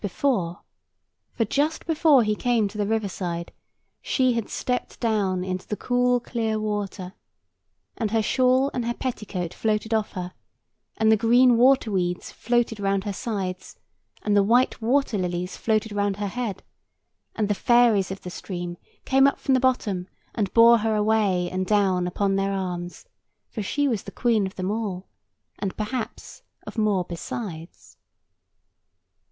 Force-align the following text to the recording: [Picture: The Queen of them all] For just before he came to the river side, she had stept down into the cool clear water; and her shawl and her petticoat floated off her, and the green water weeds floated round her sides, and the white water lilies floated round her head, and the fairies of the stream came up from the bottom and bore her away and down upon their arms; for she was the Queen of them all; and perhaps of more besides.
[Picture: 0.03 0.07
The 0.07 0.15
Queen 0.15 0.33
of 0.33 0.33
them 0.33 0.47
all] 0.47 0.65
For 1.33 1.45
just 1.45 1.85
before 1.85 2.23
he 2.23 2.35
came 2.35 2.67
to 2.69 2.77
the 2.79 2.87
river 2.87 3.07
side, 3.07 3.51
she 4.01 4.33
had 4.33 4.49
stept 4.49 4.99
down 4.99 5.43
into 5.43 5.67
the 5.67 5.77
cool 5.77 6.19
clear 6.19 6.59
water; 6.59 7.13
and 7.97 8.09
her 8.09 8.23
shawl 8.23 8.71
and 8.73 8.83
her 8.87 8.95
petticoat 8.95 9.53
floated 9.53 9.93
off 9.93 10.13
her, 10.13 10.33
and 10.97 11.11
the 11.11 11.15
green 11.17 11.55
water 11.55 11.91
weeds 11.91 12.31
floated 12.31 12.79
round 12.79 13.03
her 13.03 13.13
sides, 13.13 13.77
and 14.23 14.35
the 14.35 14.41
white 14.41 14.81
water 14.81 15.19
lilies 15.19 15.55
floated 15.55 15.91
round 15.91 16.17
her 16.17 16.25
head, 16.29 16.63
and 17.35 17.47
the 17.47 17.53
fairies 17.53 18.09
of 18.09 18.21
the 18.21 18.31
stream 18.31 18.77
came 19.05 19.27
up 19.27 19.37
from 19.39 19.53
the 19.53 19.59
bottom 19.59 20.07
and 20.33 20.51
bore 20.51 20.79
her 20.79 20.95
away 20.95 21.47
and 21.51 21.67
down 21.67 22.07
upon 22.07 22.35
their 22.37 22.53
arms; 22.53 23.05
for 23.51 23.61
she 23.61 23.87
was 23.87 24.01
the 24.01 24.11
Queen 24.11 24.47
of 24.47 24.55
them 24.55 24.71
all; 24.71 25.07
and 25.59 25.77
perhaps 25.77 26.41
of 26.65 26.75
more 26.75 27.03
besides. 27.05 27.97